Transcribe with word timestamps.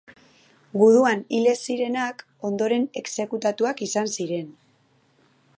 Guduan 0.81 1.21
hil 1.35 1.49
ez 1.51 1.55
zirenak 1.73 2.25
ondoren 2.51 2.89
exekutatuak 3.05 3.87
izan 3.89 4.13
ziren. 4.17 4.53